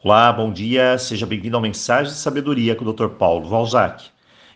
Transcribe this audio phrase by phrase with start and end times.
[0.00, 3.08] Olá, bom dia, seja bem-vindo ao Mensagem de Sabedoria com o Dr.
[3.08, 4.04] Paulo Valzac.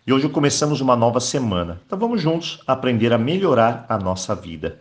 [0.07, 4.79] E hoje começamos uma nova semana, então vamos juntos aprender a melhorar a nossa vida.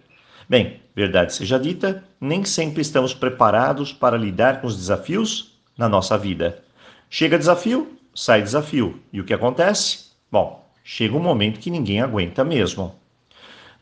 [0.49, 6.17] Bem, verdade seja dita, nem sempre estamos preparados para lidar com os desafios na nossa
[6.17, 6.63] vida.
[7.11, 9.03] Chega desafio, sai desafio.
[9.13, 10.13] E o que acontece?
[10.31, 12.95] Bom, chega um momento que ninguém aguenta mesmo.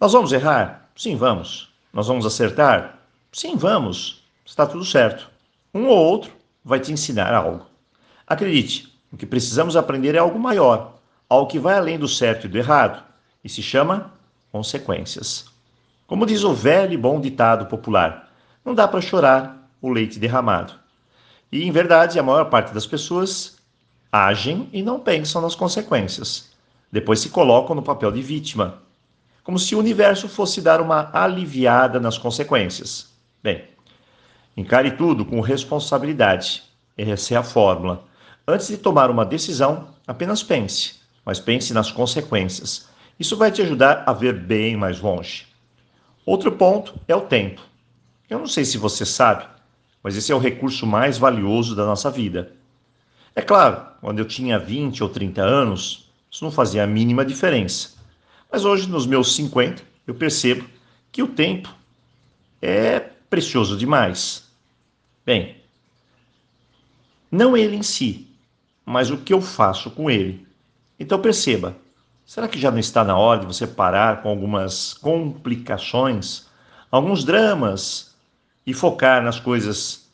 [0.01, 0.89] Nós vamos errar?
[0.97, 1.69] Sim, vamos.
[1.93, 3.01] Nós vamos acertar?
[3.31, 4.25] Sim, vamos.
[4.47, 5.29] Está tudo certo.
[5.75, 7.67] Um ou outro vai te ensinar algo.
[8.27, 10.99] Acredite, o que precisamos aprender é algo maior,
[11.29, 13.03] algo que vai além do certo e do errado,
[13.43, 14.13] e se chama
[14.53, 15.47] consequências.
[16.07, 18.31] Como diz o velho e bom ditado popular,
[18.65, 20.75] não dá para chorar o leite derramado.
[21.51, 23.59] E, em verdade, a maior parte das pessoas
[24.13, 26.51] agem e não pensam nas consequências.
[26.91, 28.83] Depois se colocam no papel de vítima,
[29.45, 33.09] como se o universo fosse dar uma aliviada nas consequências.
[33.43, 33.65] Bem,
[34.57, 36.63] Encare tudo com responsabilidade.
[36.97, 38.05] Essa é a fórmula.
[38.47, 42.89] Antes de tomar uma decisão, apenas pense, mas pense nas consequências.
[43.19, 45.47] Isso vai te ajudar a ver bem mais longe.
[46.27, 47.61] Outro ponto é o tempo.
[48.29, 49.45] Eu não sei se você sabe,
[50.03, 52.53] mas esse é o recurso mais valioso da nossa vida.
[53.35, 57.91] É claro, quando eu tinha 20 ou 30 anos, isso não fazia a mínima diferença.
[58.51, 60.67] Mas hoje, nos meus 50, eu percebo
[61.13, 61.73] que o tempo
[62.61, 64.51] é precioso demais.
[65.25, 65.57] Bem,
[67.31, 68.27] não ele em si,
[68.85, 70.45] mas o que eu faço com ele.
[70.99, 71.77] Então perceba,
[72.27, 76.47] será que já não está na hora de você parar com algumas complicações,
[76.91, 78.17] alguns dramas
[78.67, 80.11] e focar nas coisas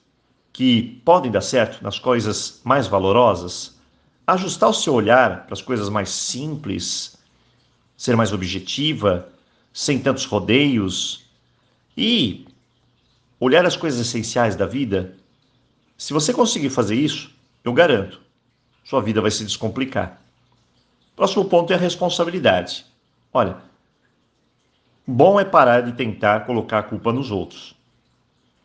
[0.53, 3.75] que podem dar certo, nas coisas mais valorosas?
[4.27, 7.17] Ajustar o seu olhar para as coisas mais simples,
[7.97, 9.29] ser mais objetiva,
[9.73, 11.25] sem tantos rodeios
[11.97, 12.46] e
[13.39, 15.15] olhar as coisas essenciais da vida,
[15.97, 17.31] se você conseguir fazer isso,
[17.65, 18.21] eu garanto,
[18.85, 20.21] sua vida vai se descomplicar.
[21.15, 22.85] Próximo ponto é a responsabilidade.
[23.33, 23.57] Olha,
[25.07, 27.75] bom é parar de tentar colocar a culpa nos outros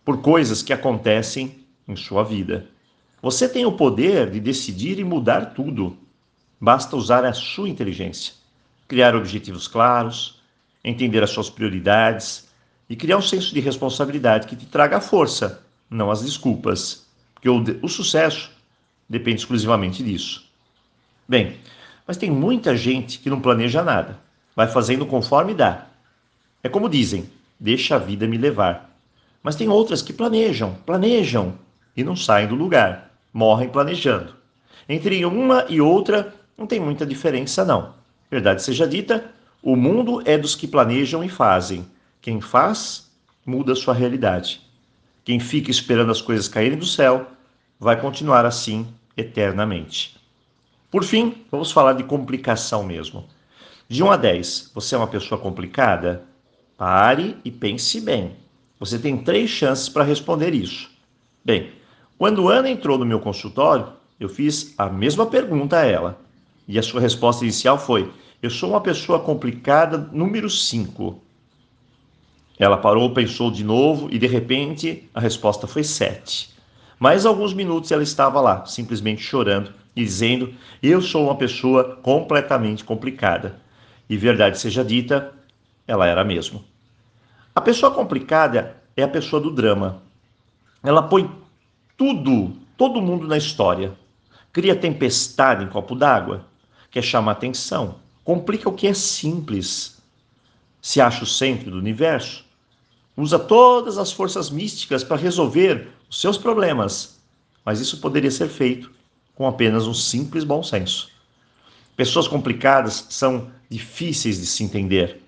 [0.03, 2.67] por coisas que acontecem em sua vida.
[3.21, 5.97] Você tem o poder de decidir e mudar tudo.
[6.59, 8.33] Basta usar a sua inteligência,
[8.87, 10.41] criar objetivos claros,
[10.83, 12.50] entender as suas prioridades,
[12.91, 17.07] e criar um senso de responsabilidade que te traga a força, não as desculpas.
[17.33, 18.51] Porque o, o sucesso
[19.07, 20.45] depende exclusivamente disso.
[21.25, 21.55] Bem,
[22.05, 24.19] mas tem muita gente que não planeja nada,
[24.53, 25.87] vai fazendo conforme dá.
[26.61, 28.93] É como dizem, deixa a vida me levar.
[29.41, 31.53] Mas tem outras que planejam, planejam
[31.95, 34.35] e não saem do lugar, morrem planejando.
[34.89, 37.93] Entre uma e outra não tem muita diferença não.
[38.29, 39.31] Verdade seja dita,
[39.63, 41.85] o mundo é dos que planejam e fazem.
[42.21, 43.11] Quem faz,
[43.43, 44.61] muda a sua realidade.
[45.23, 47.31] Quem fica esperando as coisas caírem do céu,
[47.79, 48.87] vai continuar assim
[49.17, 50.15] eternamente.
[50.91, 53.25] Por fim, vamos falar de complicação mesmo.
[53.87, 56.23] De 1 a 10, você é uma pessoa complicada?
[56.77, 58.35] Pare e pense bem.
[58.79, 60.91] Você tem três chances para responder isso.
[61.43, 61.71] Bem,
[62.19, 66.21] quando Ana entrou no meu consultório, eu fiz a mesma pergunta a ela.
[66.67, 68.11] E a sua resposta inicial foi:
[68.43, 71.30] Eu sou uma pessoa complicada número 5.
[72.61, 76.53] Ela parou, pensou de novo e de repente a resposta foi sete.
[76.99, 82.83] Mais alguns minutos ela estava lá, simplesmente chorando e dizendo: Eu sou uma pessoa completamente
[82.83, 83.59] complicada.
[84.07, 85.33] E verdade seja dita,
[85.87, 86.63] ela era mesmo.
[87.55, 90.03] A pessoa complicada é a pessoa do drama.
[90.83, 91.31] Ela põe
[91.97, 93.91] tudo, todo mundo na história.
[94.53, 96.45] Cria tempestade em copo d'água,
[96.91, 99.99] quer chamar atenção, complica o que é simples.
[100.79, 102.50] Se acha o centro do universo,
[103.21, 107.19] usa todas as forças místicas para resolver os seus problemas,
[107.63, 108.91] mas isso poderia ser feito
[109.35, 111.09] com apenas um simples bom senso.
[111.95, 115.21] Pessoas complicadas são difíceis de se entender,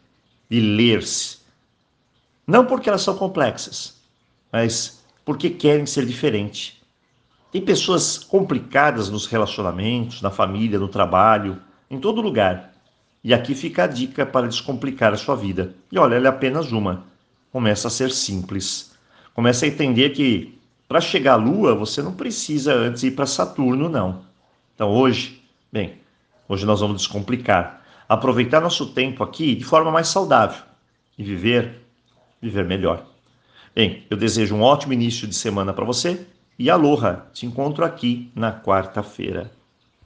[0.50, 1.38] de ler-se.
[2.48, 4.02] Não porque elas são complexas,
[4.52, 6.82] mas porque querem ser diferente.
[7.52, 11.62] Tem pessoas complicadas nos relacionamentos, na família, no trabalho,
[11.92, 12.74] em todo lugar.
[13.24, 15.76] E aqui fica a dica para descomplicar a sua vida.
[15.92, 17.13] E olha, ela é apenas uma
[17.54, 18.98] começa a ser simples.
[19.36, 23.88] Começa a entender que para chegar à Lua você não precisa antes ir para Saturno,
[23.88, 24.24] não.
[24.74, 26.00] Então hoje, bem,
[26.50, 30.64] hoje nós vamos descomplicar, aproveitar nosso tempo aqui de forma mais saudável
[31.16, 31.80] e viver,
[32.42, 33.06] viver melhor.
[33.76, 36.26] Bem, eu desejo um ótimo início de semana para você
[36.58, 39.52] e aloha, te encontro aqui na quarta-feira.